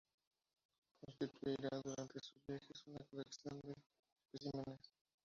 [1.05, 3.73] Constituiría durante sus viajes una colección de
[4.23, 4.89] especímenes.